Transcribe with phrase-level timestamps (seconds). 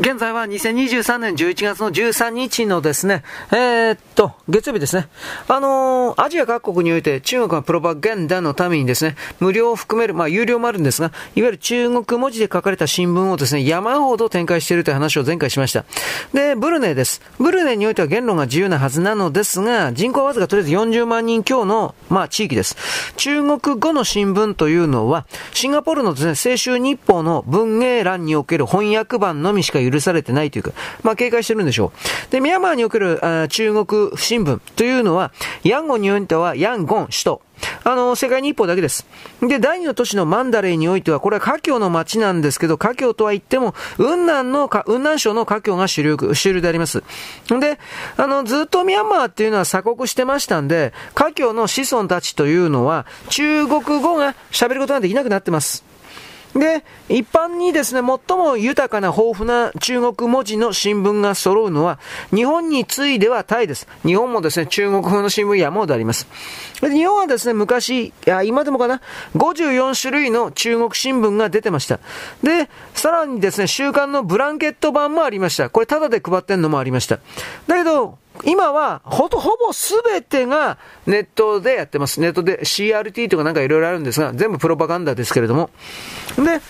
[0.00, 5.08] 現在は2023年11月の13日のですね、えー、っと、月曜日ですね。
[5.48, 15.84] あのー、アジア各国において中国はプロパガンダのためにですね、無料を含める、まあ有料もあるんですが、いわゆる中国文字で書かれた新聞をですね、山ほど展開しているという話を前回しました。
[16.32, 17.20] で、ブルネイです。
[17.40, 22.76] ブルネイにおいては言論が自由なはずなのですが、人口はわずかとりあえず40万人強の、まあ地域です。
[23.16, 31.92] 中国語の新聞というのは、シンガポールのですね、青春日報の文芸欄における翻訳版のみしか許されてないというか、まあ警戒してるんでしょ
[32.28, 32.32] う。
[32.32, 35.32] で、ミャンマーにおけるあ中国新聞というのは、
[35.64, 37.42] ヤンゴンにおいてはヤンゴン首都。
[37.84, 39.06] あの、世界日報だけです。
[39.42, 47.02] で、第二の都市のマンダレーにおいては、これは華僑の街なんですけど、華僑とは言っても、雲南の、雲南省の華僑が主流、主流であります。
[47.48, 47.78] で、
[48.16, 55.84] あの、ずっとミャンマーっていうのは鎖国してましたんで、華僑の子孫たちというのは、中国語が喋ることができなくなってます。
[56.54, 61.98] で、一般にですね、最も豊かな豊富な中国文字の新聞が揃うのは、
[62.34, 63.86] 日本に次いではタイです。
[64.04, 66.26] 日本もですね、中国語の新聞山ほどあります。
[66.80, 69.00] で日本はですね、昔、いや、今でもかな、
[69.36, 72.00] 54種類の中国新聞が出てました。
[72.42, 75.70] で、さらにですね、週刊のブランケット版もありました。
[75.70, 77.18] これタダで配ってんのもありました。
[77.66, 82.20] だけど、今は、ほと、ほぼ全てがネットでやってます。
[82.20, 85.70] ネットで CRT とかなんかいろいろあるんですが、全部プロパガンダですけれども。
[86.36, 86.60] で、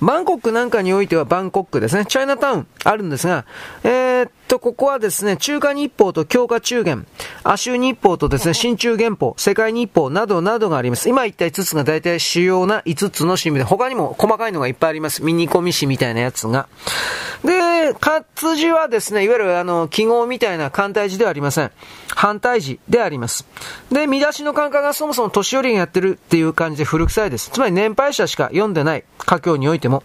[0.00, 2.06] バンコクなんかにおいてはバンコクですね。
[2.06, 3.44] チャイナタウンあるんですが、
[3.82, 7.06] えー、っと、ここはですね、中華日報と強化中元、
[7.42, 11.08] 亜州日報とですね、新中元報、世界日報などなどがあります。
[11.08, 15.22] 今言った5つが大体主要な5つの新聞で、他にも細かいのがいっぱいあります。
[15.22, 16.68] ミニコミ紙みたいなやつが。
[17.44, 21.70] で、活字はですね、いわゆるあの、記号みたいな簡体字ではありません。
[22.14, 23.46] 反対字であります。
[23.92, 27.50] で、見出しの感覚がそもそも年寄りがやってるっていう感じで古臭いです。
[27.50, 30.02] つまり年配者しか読んでない、家境においても。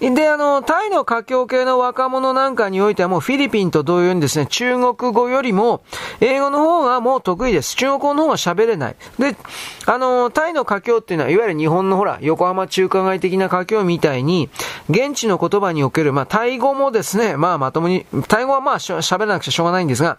[0.00, 5.82] で、あの、タイの華僑系の若者なんかにおいてはもうフィリピンと同様にですね、中国語よりも
[6.20, 7.76] 英語の方がもう得意です。
[7.76, 8.96] 中国語の方が喋れない。
[9.18, 9.36] で、
[9.84, 14.48] あの、タイの華僑っていうのは、いわゆる日本のほら、横浜中華街的な華僑みたいに、
[14.88, 20.16] 現地の言葉における、まあ、タイ語もですね、まあ、まともに、タイ語はまあ、喋らなくちゃしょうがないんですが、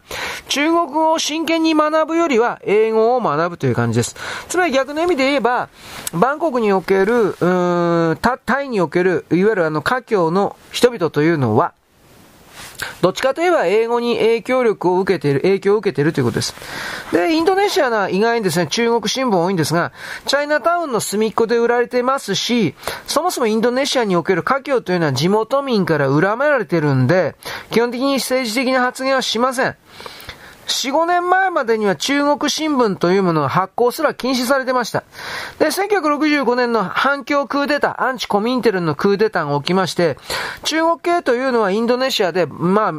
[0.47, 4.15] 中国語を真剣に学ぶよりは、英語を学ぶという感じです。
[4.47, 5.69] つまり逆の意味で言えば、
[6.13, 11.73] バンコクにおける、うーん、タイにおける、いわゆるの、華僑の人々というのは、
[13.01, 16.55] どっちかといえば英語に影響力を受けている、影響を受けているということです。
[17.11, 19.91] で、インドネシアな意外にですね、中国新聞多いんですが、
[20.25, 22.75] チャイナタウンの隅っこで売られてますし、
[23.07, 27.35] そもそもインドネシアにおける華僑というのは地元民から恨められてるんで、
[27.71, 29.75] 基本的に政治的な発言はしません。
[30.67, 35.03] 4、5年前までには中国新聞というものが発行すら禁止されてました。
[35.59, 40.17] で、1965年の反共クーデター、アンチコミンテルンのクーデターが起きまして、
[40.63, 42.93] 中国系というのはインドネシアで、まあ、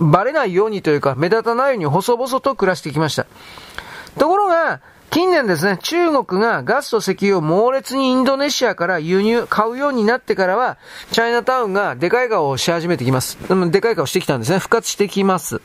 [0.00, 3.26] バレないようにというか、目立たないように細々と暮らしてきました。
[4.18, 4.80] ところが、
[5.10, 10.76] 近年ですね、中国がガスと石油を猛烈にインドネシアから輸入、買うようになってからは、
[11.12, 13.38] チャイナタウンがでかい顔をし始めてきます。
[13.70, 14.58] でかい顔してきたんですね。
[14.58, 15.62] 復活してきます。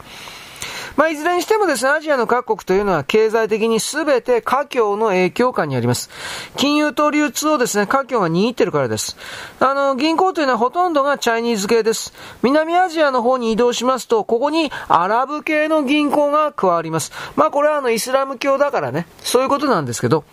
[0.95, 6.09] まあ、いずれにしてもですね、アジアの各国というのは経済的に全て華僑の影響下にあります。
[6.55, 9.17] 金融と流通をですね、華僑が握ってるからです。
[9.59, 12.13] あの、銀行というのはほとんどがチャイニーズ系です。
[12.43, 17.11] 南アジアの方に移動しますと、ここにアラブ系の銀行が加わります。
[17.35, 20.23] まあ、これはあの、イスラム教だからね、そういうことなんですけど、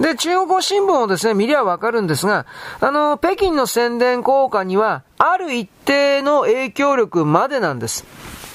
[0.00, 2.46] で、中国語新聞をですね、見りゃわかるんですが、
[2.80, 8.06] あの、北京の宣伝効果には、ある一定の影響力までなんです。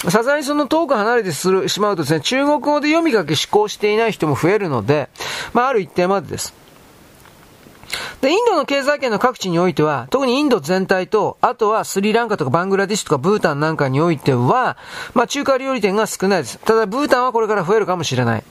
[0.10, 5.10] さすがにその遠く離れてするしまうとですね、中国語で読み書き思考していない人も増えるので、
[5.54, 6.54] まあ、ある一定までです。
[8.22, 14.78] で、インドの経済圏の各地においては、特にインド全体と、あとはスリランカとかバングラディッシュとかブータンなんかにおいては、
[15.14, 16.60] まあ中華料理店が少ないです。
[16.60, 18.44] ただブータンはこれから増えるかもしれない。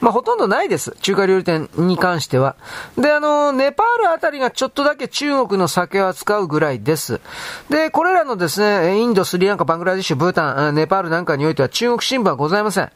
[0.00, 0.94] まあ、ほとんどないです。
[1.00, 2.56] 中華料理店に関しては。
[2.98, 7.20] で、あの、ネパールあたりがちょっとだけ中国の酒を扱うぐらいです。
[7.70, 12.90] で、これらのですね、インド、スリランカ、バングラディッシュ、ブータン、ネパールなんかにおいては中国新聞はございません。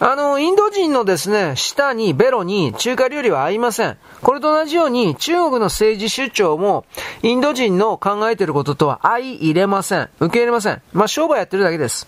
[0.00, 3.96] あの、インド人のですね、舌に、ベロに中華料理は合いません。
[4.22, 6.84] これと同じように中国の政治出張も
[7.22, 10.08] インド人の考えていることとは相入れません。
[10.20, 10.82] 受け入れません。
[10.92, 12.06] まあ、商売やってるだけです。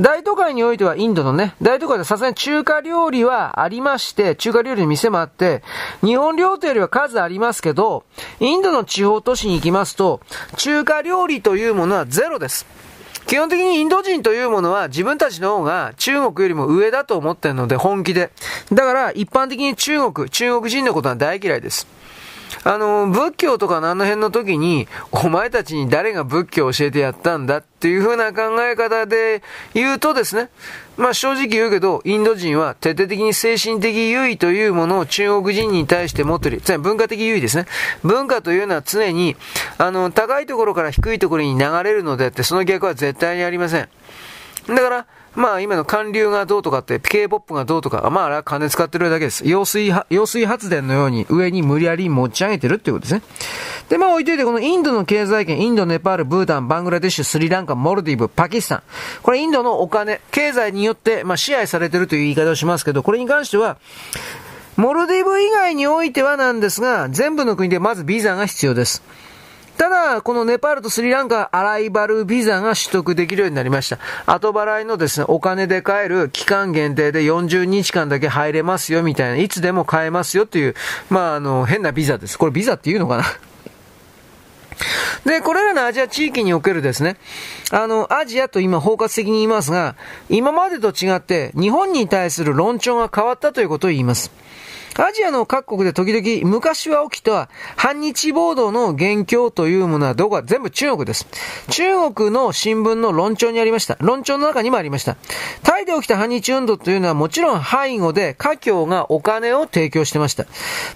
[0.00, 5.62] 大都会においてはインドのね、大都会でさすがに中華料理はありまして、中華料理の店もあって、
[6.02, 8.04] 日本料亭よりは数ありますけど、
[8.40, 10.20] インドの地方都市に行きますと、
[10.56, 12.66] 中華料理というものはゼロです。
[13.26, 18.30] 基本的にインド人というものは自分たちの方が中国よりも上だと思ってるので本気で。
[18.72, 21.86] だから一般的に中国、中国人のことは大嫌いです。
[22.64, 29.42] あの、仏教とかのあの辺の時に、お前たちに誰が仏教を教えてやったんだっていう風な考え方で
[29.74, 30.48] 言うとですね、
[30.96, 36.60] まあ正直言うけど、インド人は徹底的に精神的優位というものを中国人に対して持っている。
[36.60, 37.66] つまり文化的優位ですね。
[38.02, 39.36] 文化というのは常に、
[39.78, 43.88] あの、高いところから低いところに流れるのであって、その逆は絶対にありません。
[44.68, 49.48] だから、まあ今の韓流がどうとかって、K-POP がどうとか、まああれは金使ってるだけです。
[49.48, 53.22] 揚水、揚水発電のように上に無理やり持ち上げてるっていうことですね。
[53.88, 58.82] で、まあ置いといて、このインドの経済圏、インド、ネパール、ブータン、バングラデシュ、スリランカ、モルディブ、パキスタン。
[59.22, 63.78] これインドのお金、経済によって、まあ支配されてるという言い方をしますけど、これに関しては、
[64.76, 69.02] モルディブ以外においてはなんですが、全部の国でまずビザが必要です。
[69.78, 73.98] ただ、このネパールとスリランカ、アライバルビザが取得できるようになりました。
[74.26, 80.74] 後払いのですね、お金で買える期間限定で40日間だけ入れますよみたいな、いつでも買えますよっていう、
[81.10, 82.38] まあ、あの、変なビザです。
[82.38, 83.24] これビザっていうのかな？
[85.24, 87.16] で、これらのアジア地域におけるですね、
[87.70, 89.94] あの、アジアと今包括的に言いますが、
[90.28, 94.32] 今までと違って日本に対する論調が変わったということを言います。
[94.96, 101.26] アジアの各国で時々昔は起きた反日暴動の元凶というものはどこか全部中国です。
[101.70, 103.96] 中国の新聞の論調にありました。
[104.00, 105.16] 論調の中にもありました。
[105.62, 110.44] タイで起きた反日運動というのはもちろん背後で華僑がお金を提供してました。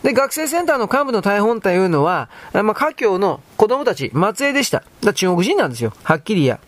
[0.03, 4.83] で、学生センターの幹部の大本というのは、まあ、華僑の子供たち、末裔でした。
[5.03, 5.93] だ中国人なんですよ。
[6.03, 6.61] はっきりや。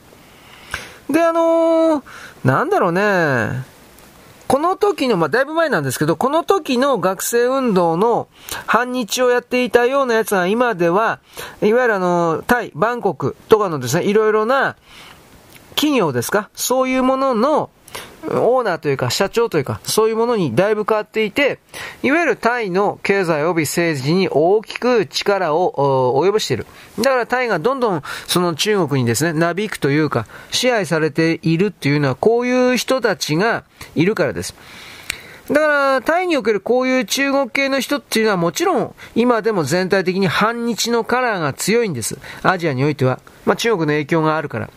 [1.10, 2.02] で、あのー、
[2.44, 3.77] なんだろうね。
[4.48, 8.28] この時の、まあ、だいぶ前なんですけど、この時の学生運動の
[8.66, 11.20] 反日をやっていたようなやつは今では、
[11.60, 14.76] いわゆるあの、タイ、バンコクとかのですね、いろいろな
[15.74, 17.70] 企業ですかそういうものの
[18.26, 21.58] オーナーというか社長というか、そういうものにだいぶ変わっていて、
[22.02, 26.66] いわゆるタイの経済及び政治に大きく力を及ぼしている。
[26.98, 34.54] だからタイがどんどんその中国にですね、なびくというか、支配されているっていうのはこういう人たちがいるからです。
[35.48, 42.18] だから、タイにおけるこういう中国系の人っていうのはもちろん、今でも全体的に反日のカラーが強いんです。
[42.42, 43.20] アジアにおいては。
[43.46, 44.68] まあ、中国の影響があるから。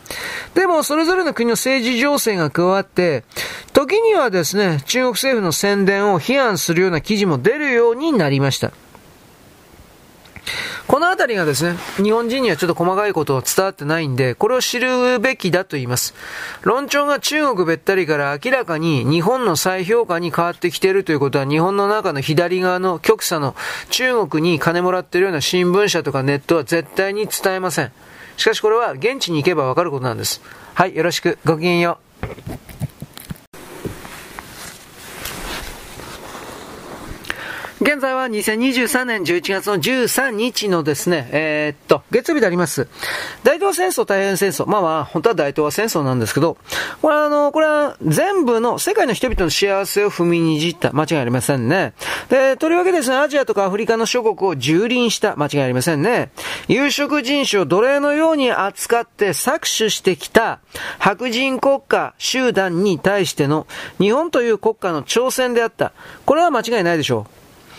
[0.53, 3.25] でも、それぞれの国の政治情勢が加わって、
[3.73, 8.71] 時にはですね、中国政府の宣伝を批判するような記事も出るようになりました。
[10.91, 16.13] このあたりがですね、日本人にはちょっと細かいことは伝わってないんで、これを知るべきだと言います。
[16.63, 23.55] 論調が中国べったりから明らかに日本の再評価に変わってきているということは、日本の中の左側の極左の
[23.89, 27.93] 中国に金もらってるような新聞社とかネットは絶対に伝えません。
[28.35, 30.41] しかしこれは現地に行けばわかることなんです。
[30.73, 31.39] はい、よろしく。
[31.45, 32.70] ごきげんよう。
[37.81, 42.87] 現在は2023年11月の13日のですね、えー、っと、月曜日であります。
[43.43, 44.67] 大東亜戦争、太平洋戦争。
[44.67, 46.57] まあまあ、本当は大東亜戦争なんですけど、
[47.01, 50.93] これはあの、これは全部の世界の人々の幸せを踏みにじった。
[50.93, 51.93] 間違いありませんね。
[52.29, 55.35] で、とりわけですね、アジアとかアフリカの諸国を蹂躙した。
[55.35, 56.29] 間違いありませんね。
[56.67, 60.59] 有色人種を奴隷のように扱って搾取してきた
[60.99, 63.65] 白人国家集団に対しての
[63.97, 65.93] 日本という国家の挑戦であった。
[66.27, 67.40] これは間違いないでしょう。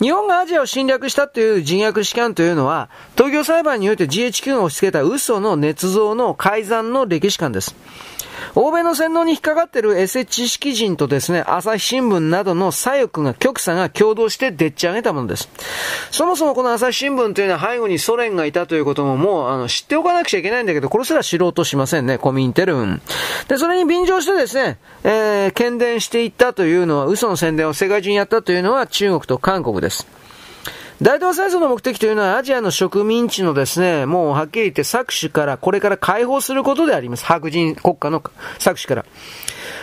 [0.00, 7.74] 日本がアジアを侵略したという人薬士官というのは、東京裁判において GHQ が押し付けた嘘の捏造の改ざんの歴史観です。
[8.56, 15.48] 欧米の洗脳に引っかかっているエセ知識人とですね、朝日新聞などの左翼が、極左が共同してでっち上げたものです。
[16.10, 23.02] そもそもこの朝日新聞というのは背後にソ連がいたということももうあの知っておかなくちゃいけないんだけど、これすら知ろうとしませんね、コミンテルン。
[23.48, 29.83] で、それに便乗してですね、えー、喧伝していったというのは、嘘の宣伝を世界中にやったというのは中国と韓国です。
[29.84, 30.08] です
[31.02, 37.24] 大東戦争の目的というのはアジアの植民地のですね、もうはっきり言って搾取からこれから解放することであります。
[37.24, 38.20] 白人国家の
[38.58, 39.04] 搾取から。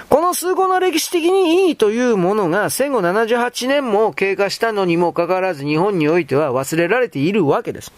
[0.09, 7.91] この数個の歴史的にいいというものが戦後78年も経過したのにもかかわらず日本においては忘れられているわけです。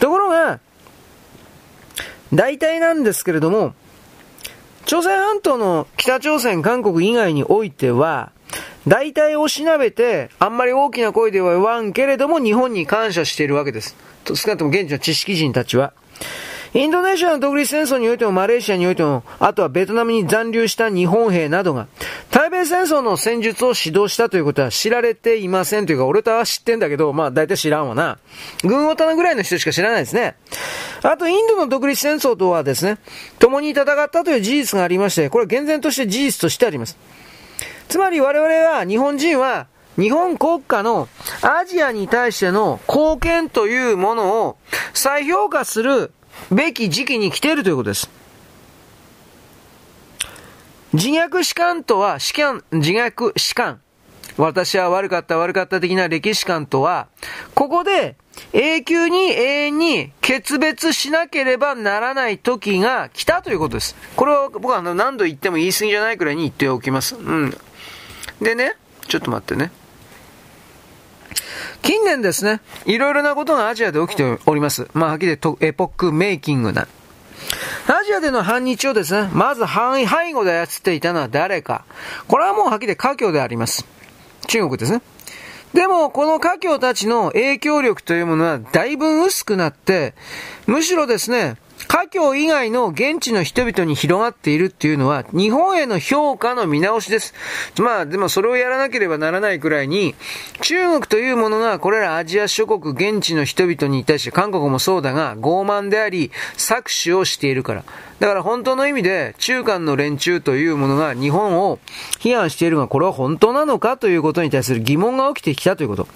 [0.00, 0.60] ところが、
[2.32, 3.74] 大体なんですけれども、
[4.86, 8.32] 朝鮮半島の北朝鮮、韓国以外においては、
[8.86, 13.96] 大体をしなべて、あんまり大きな声では言わんけれども、日本に感謝しているわけです。
[14.24, 15.92] 少なくとも現地の知識人たちは。
[16.72, 21.88] インドネシアの独立戦争においても、マレーシアにおいても、あとはベトナムに残留した日本兵などが、
[22.30, 28.18] 対米戦争の戦術を指導したということは知られていませんというか、俺とは知ってんだけど、まあ大体知らんわな。
[28.62, 30.36] 軍オタナぐらいの人しか知らないですね。
[31.02, 32.98] あと、インドの独立戦争とはですね、
[33.40, 36.96] 共に戦ったという事実がありまして、これは厳然として事実としてあります。
[37.90, 39.66] つまり我々は、日本人は、
[39.98, 41.08] 日本国家の
[41.42, 44.56] アジアに対しての貢献というものを
[44.94, 46.12] 再評価する
[46.52, 48.08] べき時期に来ているということです。
[50.92, 53.80] 自虐史観とは、史観、自虐史観。
[54.36, 57.08] 私は悪かった悪かった的な歴史観とは、
[57.56, 58.14] ここで
[58.52, 63.96] 永久に永遠に決別しなければならない時が来たということです。
[64.14, 67.16] これは僕は何度言っても言い過ぎじゃないくらいに言っておきます。
[67.16, 67.56] うん。
[68.40, 68.74] でね、
[69.08, 69.70] ちょっと待ってね。
[71.82, 74.88] 近年ですね、いろいろなことがアジアで起きております。
[74.92, 76.88] まあ、はっきり言ってエポックメイキングな。
[77.86, 81.84] アジアでの反日をですね、まず背後で操っていたのは誰か。
[82.28, 83.86] これはもうはっきり華僑であります。
[84.46, 85.02] 中国ですね。
[85.74, 90.14] でも、この華僑たちの影響力というものはだいぶ薄くなって、
[90.66, 91.56] むしろですね、
[91.90, 97.34] 華僑以外の現地の人々に広がっているっていうのは、日本への評価の見直しです。
[97.80, 100.14] まあ、でもそれをやらなければならないくらいに、
[100.60, 107.82] 中国というものが、これらアジア諸国現地の人々に対して、韓国もそうだが、傲慢であり、搾取をしているから。
[108.20, 111.80] だから本当の意味で、中間の連中というものが日本を
[112.20, 116.06] 批判しているが、これは本当なのかということに対する疑問が起きてきたということ。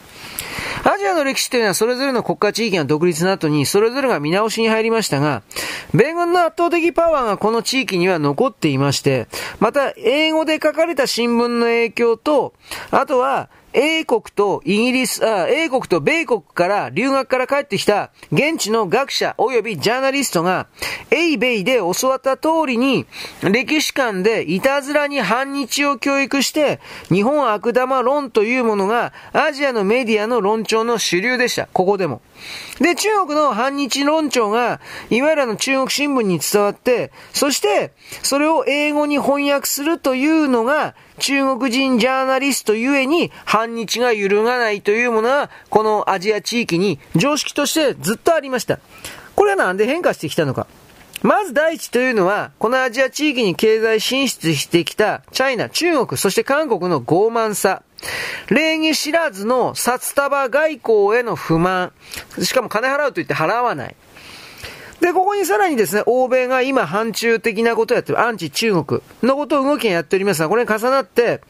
[0.86, 5.42] アジアの歴史というのはそれぞれの国家地域が独立の後にそれぞれが見直しに入りましたが、
[5.94, 9.26] 米軍の圧倒的パワーがこの地域には残っていまして、
[9.60, 12.52] また英語で書かれた新聞の影響と、
[12.90, 20.68] あとは英国とイギリス、あ英国と米国から留学から帰ってきた現地の学者及びジャーナリストが、
[21.10, 23.04] 英米で教わった通りに、
[23.42, 26.78] 歴史観でいたずらに反日を教育して、
[27.08, 31.68] 日本悪玉論というものがアジアのメディアの論調の主流でした。
[31.72, 32.22] ここでも。
[32.80, 48.80] で、中国の反日論調が、いわゆるあの中国新聞に伝わって、そして、それを英語に翻訳するというのが、中国人ジャーナリストゆえに反日が揺るがないというものは、このアジア地域に常識としてずっとありました。
[49.36, 50.66] これはなんで変化してきたのか。
[51.22, 57.82] まず第一というのは、このアジア地域に経済進出してきたチャイナ、中国、そして韓国の傲慢さ。
[58.50, 61.92] 礼儀知らずの札束外交への不満。
[62.40, 63.96] しかも金払うと言って払わない。
[65.00, 71.42] で、ここにさらにですね、欧米が今反中的なことをやってる、アンチ中国のことを動きがやっておりますが、これに重なって、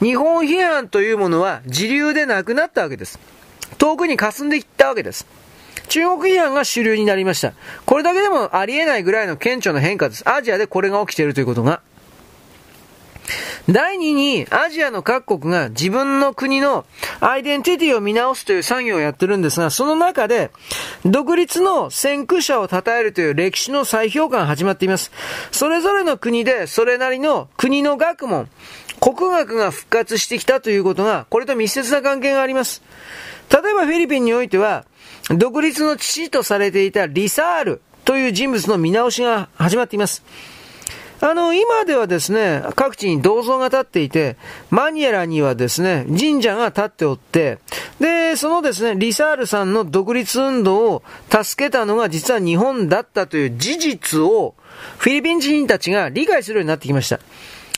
[0.00, 3.18] 日本批判というものは自流でなくなったわけです。
[3.78, 5.26] 遠くに霞んでいったわけです。
[5.88, 7.52] 中国批判が主流になりました。
[7.84, 10.28] これだけでもありえないぐらいの顕著な変化です。
[10.28, 11.82] アジアでこれが起きているということが。
[13.68, 16.84] 第2に、アジアの各国が自分の国の
[17.20, 20.50] アイデンティティを見直すという作業をやってるんですが、その中で、
[21.04, 25.10] 独立の先駆者を称えるという歴史の再評価が始まっています。
[25.50, 28.48] それぞれの国で、それなりの国の学問、
[29.00, 32.82] 国学が復活してきたということが、これと密接な関係があります。
[33.50, 34.84] 例えばフィリピンにおいては、
[35.30, 40.22] 独立の父とされていたリサールという人物の見直しが始まっています。
[41.24, 44.36] あの、今ではですね、各地に銅像が建っていて、
[44.68, 47.60] マニエラにはですね、神社が建っておって、
[47.98, 54.54] で、そのですね、リサールさんの独立運動を助けたのが実は日本だったという事実を、
[54.98, 57.18] フィリピン人たちが理解するようになってきました。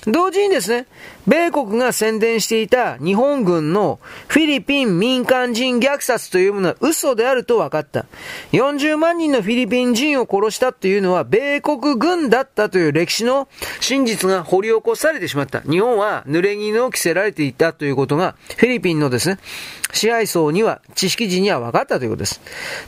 [0.07, 0.87] 同時にですね、
[1.27, 3.99] 米国が宣伝していた日本軍の
[4.29, 8.07] フィリピン民間人虐殺というものは嘘であると分かった。
[8.53, 13.49] 40万人のフィリピン人を殺したというのは米国軍だったという歴史の
[13.81, 15.61] 真実が掘り起こされてしまった。
[15.63, 19.39] 日本は濡れ衣を着せられていたということがフィリピンのですね、
[19.93, 22.41] 支配層には、知識人には分かったということです。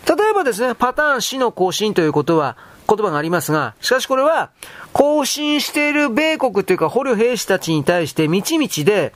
[0.06, 2.56] 例えばですね、パターン死の更新ということは、
[2.88, 4.50] 言葉がありますが、しかしこれは、
[4.92, 9.12] 更新している米国というか捕虜兵士たちに対して、みちみちで、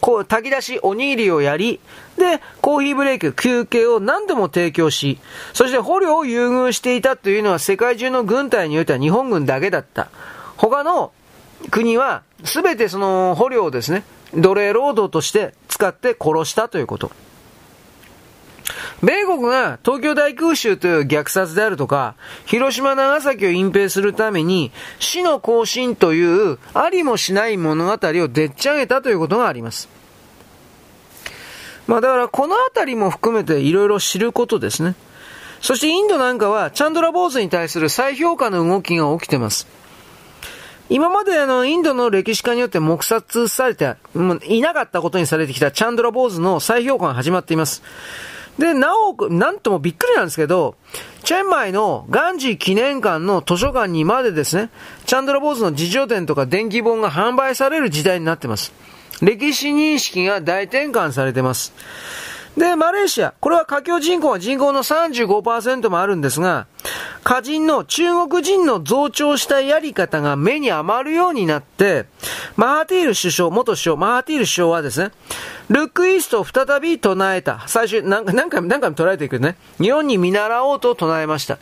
[0.00, 1.80] こう、炊き出しおにぎりをやり、
[2.18, 5.18] で、コーヒーブレイク、休憩を何度も提供し、
[5.54, 10.08] そして捕虜を優遇していたというのは世界中の軍隊においては日本軍だけだった。
[10.58, 11.12] 他の
[11.70, 14.04] 国は、すべてその捕虜をですね、
[14.34, 17.10] 奴隷労働として使って殺したということ。
[19.02, 22.14] 米国が東京大空襲という虐殺であるとか、
[22.46, 29.88] 広島長崎を隠蔽するために、死の行進というありもしない物語をでっち上げたということがあります。
[31.86, 34.94] まあだからこのあたりも含めていろいろ知ることですね。
[35.60, 39.66] そしてインドなんかはチャンドラ坊主に対する再評価の動きが起きてます。
[40.88, 43.96] 今まであの、インドの歴史家によって黙殺されて、
[44.46, 47.82] いなかったことにされてきたチャンドラ坊主の再評価が始まっています。
[48.58, 50.76] で、なお、なんともびっくりなんですけど、
[51.24, 54.70] チェンマイのガンジー記念館の図書館にまでですね、
[55.06, 58.72] チャンドラ坊主の自助伝とか電気本が販売される時代になってます。
[59.20, 61.72] 歴史認識が大転換されてます。
[62.56, 63.34] で、マレーシア。
[63.40, 66.66] これは華僑人口は人口の35%もあるんですが、
[67.22, 72.06] 華人の中国人の増長したやり方が目に余るようになって、
[72.56, 75.10] マハティール首相、元首相、マハティール首相はですね、
[75.68, 77.64] ルックイーストを再び唱えた。
[77.66, 79.56] 最初、何回も何回も唱えていくね。
[79.78, 81.58] 日本に見習おうと唱えました。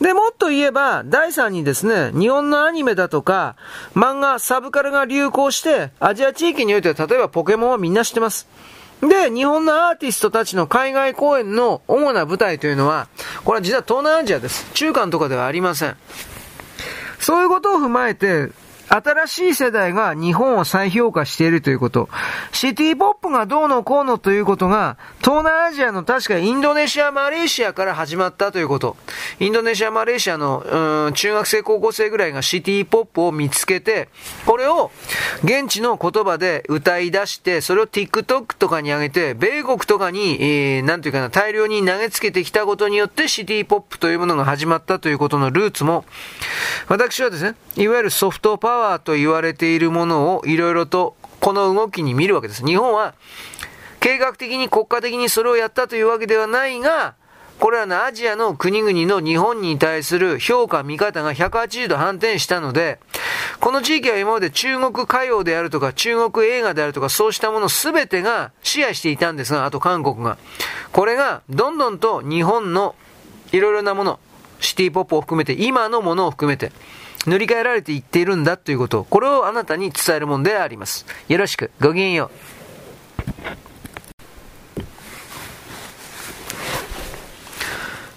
[0.00, 3.56] で、もっと言えば、第3にですね、日本のアニメだとか、
[3.94, 8.48] 漫画、サブカルが流行して、アジア地域においては、例えばポケモンはみんな知ってます。
[9.02, 13.08] で、日本のアーティストたちの海外公演の主な舞台というのは、
[13.44, 14.70] これは実は東南アジアです。
[14.74, 15.96] 中間とかではありません。
[17.18, 18.48] そういうことを踏まえて、
[18.94, 22.10] 新しい世代が日本を再評価しているということ。
[22.52, 28.98] シティポップがどうのこうのということが、東南アジアの確かインドネシア、マレーシアから始まったということ。
[29.40, 34.10] インドネシア、マレーシアの、うん、中学生、高校生ぐらいがシティポップを見つけて、
[34.44, 34.90] これを
[35.42, 46.04] 現地の言葉で歌い出して、それを TikTok とかに上げて、米国とかに、えー、なんていうかな、大量に投げつけてきたことによってシティポップというものが始まったということのルーツも、
[46.88, 52.64] 私はですね、いわゆるソフトパワーワーと言われているものをいろいろとこの動きに見るわけです。
[52.64, 53.14] 日本は
[54.00, 57.14] 計画的に国家的にそれをやったというわけではないが、
[57.60, 62.98] これらのアジアの国々の日本に対する評価、見方が180度反転したので、
[63.60, 70.38] この地域は今まで中国歌謡であるとか、中国映画であるとか、そうしたもの全てが支配していたんですが、あと韓国が。
[70.90, 72.96] これが、どんどんと日本の
[73.52, 74.18] いろいろなもの、
[74.58, 76.72] シティポップを含めて、今のものを含めて、
[77.26, 81.06] 塗り替えられていっているんだということ、これをあなたに伝えるものであります。
[81.28, 82.62] よろしく、ごきげんよう。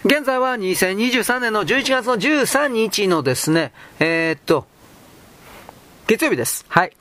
[0.05, 4.67] 現在は2023年の11月の13日のですね、えー、っと、
[6.05, 6.63] 月曜日です。
[6.67, 6.91] はい。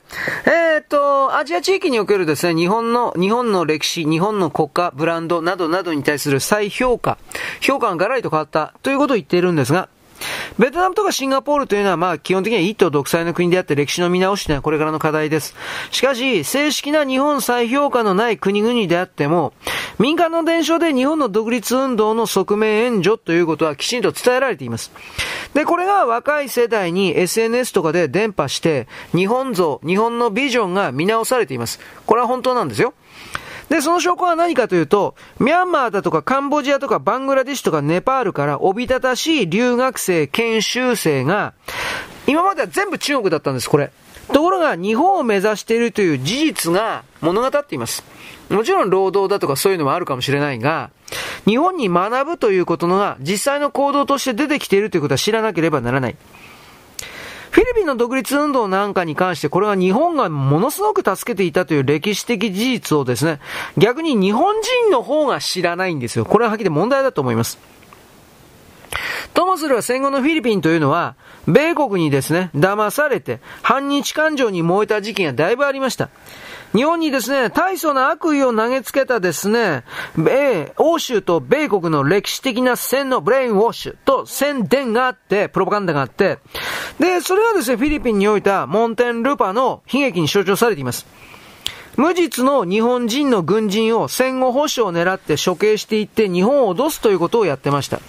[0.47, 7.19] えー、っと、アジア地域におけるですね、日本の、日本の歴史、日本の国家、ブランドなどなどに対する再評価、
[7.61, 9.89] 評価がガラリと変わったということを言っているんですが、
[10.57, 15.55] ベトナムとかシンガポールというのは、まあ、基本的には一党独裁の国であって歴史の見直しというのはこれからの課題です。
[15.91, 19.53] しかし、正式な日本再評価のない国々であっても、
[19.99, 24.91] 民間の伝承で日本の独立運動の側面援助ということはきちんと伝えられています。
[25.53, 31.79] で、これが若い世代に SNS とかで伝播して、日本像、日本のビジョンが見直されています。
[32.05, 32.93] これは本当なんですよ。
[33.69, 41.53] で、その証拠は何かというと、ミャンマーだとかカンボジアとかバングラディシュとかネパールからおびただしい留学生、研修生が、
[42.27, 43.91] 今までは全部中国だったんです、これ。
[44.33, 48.03] ところが、日本を目指しているという事実が物語っています。
[48.49, 50.91] もちろん労働だとかそういうのもあるかもしれないが、
[51.45, 56.15] 日本に学ぶということのが実際の行動として出てきているということは知らなければならない。
[57.55, 63.39] フィリピンの独立運動なんかに関して、これは日本がものすごく助けていたという歴史的事実をですね、
[63.77, 66.25] 逆に日本人の方が知らないんですよ。
[66.25, 67.57] これははっきり問題だと思います。
[69.33, 71.15] ともすれば戦後のフィリピンというのは、
[71.47, 76.09] 米国にですね、騙されて、反日感情に燃えた時期がだいぶありました。
[76.75, 79.85] 日本にですね、大層な悪意を投げつけたですね、
[80.17, 86.39] 米、欧州と米国の歴史的な戦のブレインウォッシュと宣伝があって、プロパガンダがあって、
[86.99, 91.05] で、それはですね、フィリピンにおいたモンテン・ルパの悲劇に象徴されています。
[91.95, 98.01] 無実の日本人の軍人を戦後保守を狙って処刑していって日本を脅すということをやってました。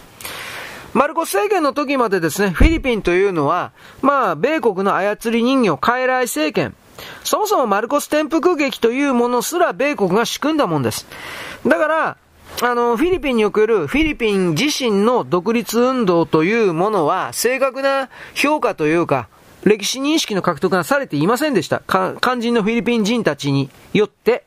[0.92, 3.70] マルコス政権の時までですね、フィリピンというのは、
[4.02, 6.74] まあ、米国の操り人形、傀儡政権、
[7.24, 11.06] そもそもマルコス転覆劇というものすら米国が仕組んだもんです。
[11.66, 12.16] だから、
[12.62, 19.28] あの、フィリピンにおけるフィリピン自身の独立運動というものは、正確な評価というか、
[19.64, 21.82] 歴史認識の獲得がされていませんでした。
[21.87, 24.44] 肝心のフィリピン人たちによって。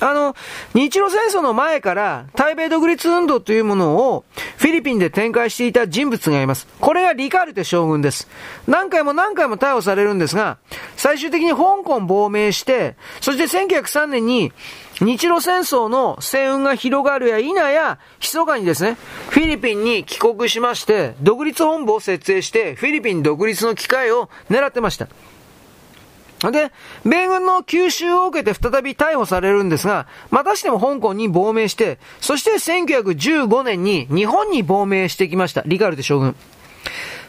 [0.00, 0.36] あの、
[0.74, 4.24] 日露戦争の前から対米独立運動というものを
[4.56, 6.66] フィリピンで展開していた人物がいます。
[6.80, 8.28] これがリカルテ将軍です。
[8.66, 10.58] 何回も何回も逮捕されるんですが、
[10.96, 14.52] 最終的に香港亡命して、そして1903年に
[15.00, 18.96] 日露戦争の戦運が広がるや否や、密かにですね、
[19.30, 25.08] フィリピンに帰国しまして、独立本部を設営して、フィリピン独立の機会を狙ってました。
[26.40, 26.70] で、
[27.04, 35.62] 米軍の吸収を受けて再び逮捕されるんですが、またしても香港に亡命して、そして1915年に日本に亡命してきました。
[35.66, 36.36] リカルテ将軍。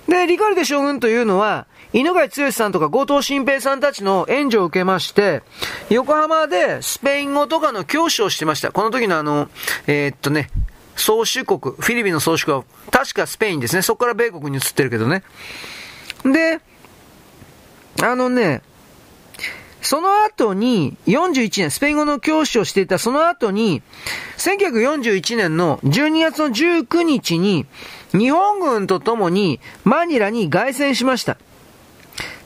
[0.07, 5.41] で、リカルテ将軍というのは、犬飼剛さんとか後藤新平さんたちの援助を受けまして、
[5.89, 8.71] 横浜でスペイン語とかの教師をしてました。
[8.71, 9.49] この時のあの、
[9.87, 10.51] えー、っとね、
[10.95, 13.81] 総主国、フィリピンの総主国は確かスペインですね。
[13.81, 15.23] そこから米国に移ってるけどね。
[16.23, 16.59] で、
[18.03, 18.61] あのね、
[19.81, 23.81] その後に、41年、スペイン語の教師をしていたその後に、
[24.37, 27.65] 1941年の12月の19日に、
[28.11, 31.37] 日本軍と共にマニラに凱旋しました。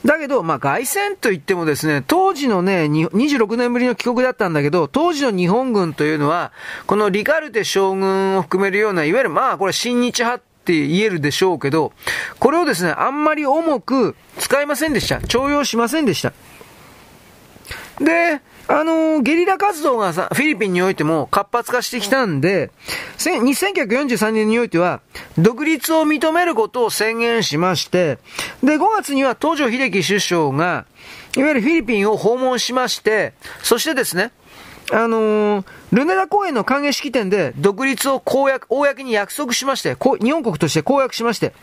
[0.06, 6.52] だけど、まあ、凱旋といってもですね、当時のね、26年ぶりの帰国だったんだけど、当時の日本軍というのは、
[6.88, 11.94] このリカルテ将軍を含めるような、いわゆるまあ、これ親日派って言えるでしょうけど、
[12.40, 15.22] これをですね、あんまり重く使いませんでした。
[15.22, 16.34] 重用しませんでした。
[18.00, 22.72] で、あのー、ゲリラ活動がさ、フィリピンにおいても活発化してきたんで、
[23.18, 25.02] 1943年においては、
[25.38, 28.20] 独立を認めることを宣言しまして、
[28.64, 30.86] で、5月には東条英機首相が、
[31.36, 34.32] いわゆるフィリピンを訪問しまして、そしてですね、
[34.92, 41.54] あのー、ルネダ公園の歓迎式典で独立を公約、公に約束しまして、日本国として公約しまして、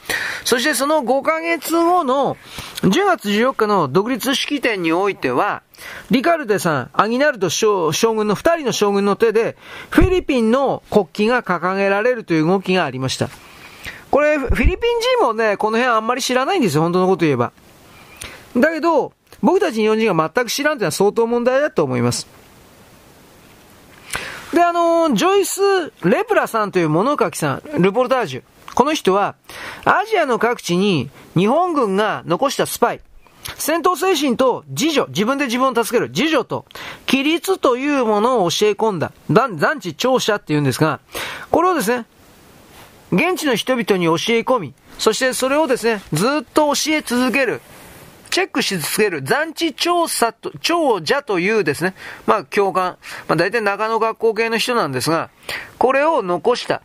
[0.44, 2.36] そしてその5ヶ月後の
[2.82, 5.62] 10月14日の独立式典においては、
[6.10, 9.56] リカルデさん、アギナルド将軍の2人の将軍の手で、
[9.90, 13.28] フィリピンの国旗が掲げられるという動きがありました。
[14.10, 14.76] これ、フィリピン
[15.18, 17.52] 人もね、この辺あんまり知らないんですよ、本当のこと言えば。
[18.56, 19.12] だけど、
[19.42, 22.26] 僕たち日本人が全く知らんというのは相当問題だと思います。
[24.52, 25.60] で、あの、ジョイス・
[26.02, 28.42] レプラさんという物書きさん、ルポルタージュ。
[28.74, 29.36] この人は、
[29.84, 33.00] アジアの各地に日本軍が残したスパイ、
[33.56, 36.66] 戦闘精神と自助、自分で自分を助ける自助と、
[37.08, 41.00] 規律というものを教え込んだ、残地長者って言うんですが、
[41.50, 42.06] これをですね、
[43.12, 47.60] 現地の人々に教え込み、そしてそれをですね、ずっと教え続ける。
[48.30, 51.94] チェックし続ける残地調査と、長者というですね、
[52.26, 55.30] まあ、教官、まあ、大体中野学校系の人なんですが、
[55.78, 56.82] これを残した。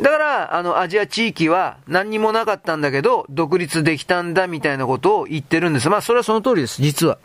[0.00, 5.88] だから、あの、アジア地域は何にもなかったんだけど、独立できたんだみたいなことを言ってるんです。
[5.88, 7.18] まあ、それはその通りです、実は。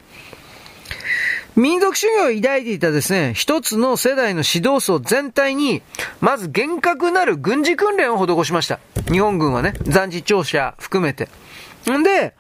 [1.56, 5.84] 民族主義を抱いていたですね、一つの世代の指導層全体に、
[6.20, 8.80] まず厳格なる軍事訓練を施しました。
[9.12, 11.30] 日本軍はね、残地庁舎含めて。
[11.92, 12.34] んで、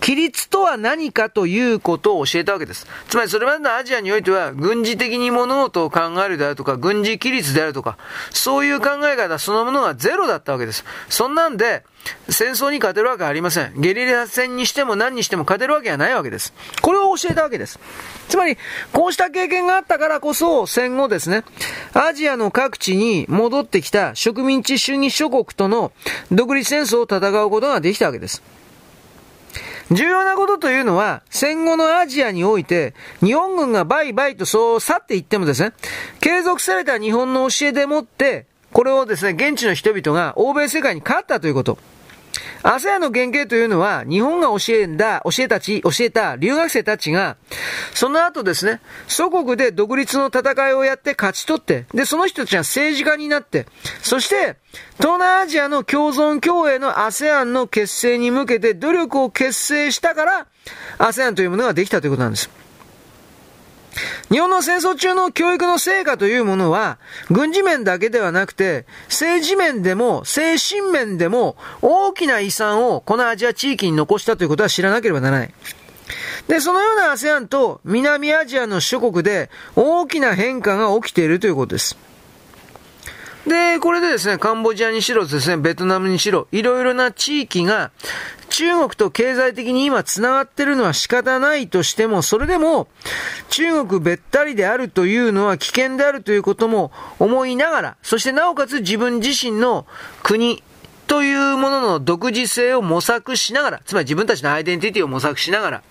[0.00, 2.86] 規律とは何かということを教えたわけです。
[3.08, 7.98] つまりそれまでのアジアにおいては、軍事的に物事を考えるであるとか、軍事規律であるとか、
[8.30, 10.84] そういう考え方そのものがゼロだったわけです。
[11.08, 11.84] そんなんで、
[12.28, 13.80] 戦争に勝てるわけありません。
[13.80, 16.52] ゲリラ戦にしても何にしても勝てるわけがないわけです。
[16.80, 17.78] これを教えたわけです。
[18.28, 18.56] つまり、
[18.92, 21.44] こうした経験があったからこそ、戦後ですね、
[21.94, 25.92] アジアの各地に戻ってきた植民地主義諸国との
[26.30, 28.42] 独立戦争を戦うことができたわけです。
[29.90, 35.72] 重要なことというのは、戦後のアジアにおいて、日本軍がバイバイとそう去っていってもですね、
[36.20, 41.78] 継続された日本の教えでもって、これをですね、現地の人々が欧米世界に勝ったということ。
[42.62, 47.36] アセアの原型というのは、日本が教えた、教えたち、教えた留学生たちが、
[47.94, 53.66] その後ですね、祖国で独立の戦いをやって勝ち取って、で、その人たちが政治家になって、
[54.02, 54.56] そして、
[54.98, 60.46] 東南アジアの共存共栄の ASEAN の結成に向けて努力を結成したから、
[60.98, 62.50] ASEAN というものができたということなんです。
[64.30, 66.98] 日本の戦争中の教育の成果というものは、
[67.30, 75.54] 軍事面だけではなくて、政治面でも、精神面でも、大きな遺産をこのアジア地域に残したということは知らなければならない。
[76.46, 81.96] で、そのような ASEAN と南アジアの諸国で大きな変化が起きているということです。
[83.48, 87.90] で、これでですね、カンボジアにしろですね、ベトナムにしろ、いろいろな地域が、
[88.50, 92.88] 中国と経済的に今繋がってるのは仕方ないとしても、それでも、
[93.48, 99.86] 中国べったりであるというのは危険であるということも思いながら、そしてなおかつ自分自身の
[100.22, 100.62] 国、
[101.08, 105.82] というものの独自性を模索しながら、つまり自分たちのアイデンティティを模索しながら、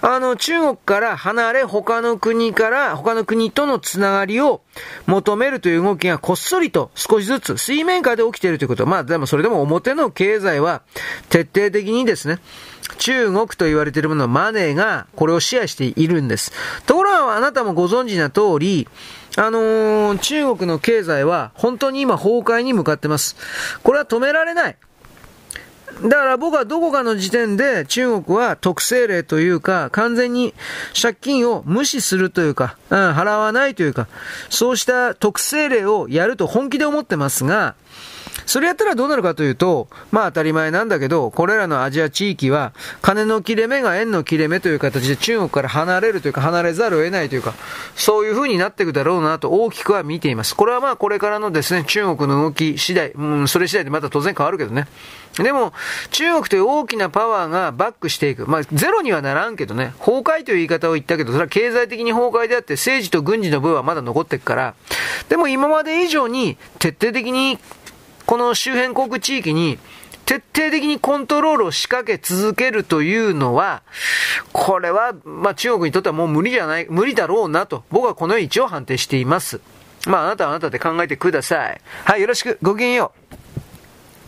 [0.00, 4.62] あの、中国から離れ、他の国から、他の国とのつながりを
[5.06, 8.86] 求めるという動きがこっそりと少しずつ水面下で起きているということ。
[8.86, 10.82] まあ、でもそれでも表の経済は
[11.30, 12.38] 徹底的にですね、
[12.98, 16.52] 中国と言われているもののマネーがこれを支配しているんです。
[16.86, 18.88] ところがあなたもご存知な通り、
[19.36, 23.36] あのー、中国の経済は本当に今崩壊に向かってます。
[23.82, 24.76] これは止められない。
[26.02, 30.54] だから僕はどこかの時点で中国は特性例というか、完全に
[31.00, 34.06] 借金を無視するというか、うん、払わないというか、
[34.48, 37.74] そうした特性例をやると本気で思ってますが、
[38.46, 42.72] それやったらどうなるかというと、まあ当たり前なんだけど、これらのアジア地域は、
[43.02, 47.54] 金の切れ目が円の切れ目という形で中国から離れるというか、離れざるを得ないというか、
[47.94, 50.54] そういう風になっていくだろうなと大きくは見ています。
[50.54, 54.88] これはまあこれからのですね、中国の動き次第、うん、それ次第でまた当然変わるけどね。
[55.36, 55.72] でも、
[56.10, 58.46] 中国という大きなパワーがバックしていく。
[58.46, 64.74] まあ、ゼロにはならんけどね、崩壊という言い方を言ったけど、それは経済的に崩壊であって、政治と軍事の部分はまだ残っていくから、
[65.28, 67.58] でも今まで以上に徹底的に
[68.28, 69.78] この周辺国地域に
[70.26, 73.82] 徹底的にコントロールを仕掛け続けるというのは、
[74.52, 79.62] これは、まあ中国にとってはもう無理じゃない、無理だろうなと、僕はこのように一応判定しています。
[80.06, 81.80] まああなたはあなたで考えてください。
[82.04, 83.37] はい、よろしく、ごきげんよう。